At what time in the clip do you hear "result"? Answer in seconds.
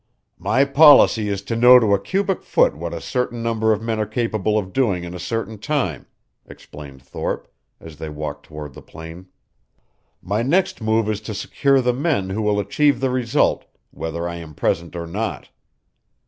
13.11-13.65